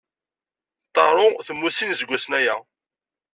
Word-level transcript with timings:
Ṭaṛu 0.95 1.27
yemmut 1.45 1.73
sin 1.77 1.93
iseggasen 1.93 2.33
aya. 2.39 2.55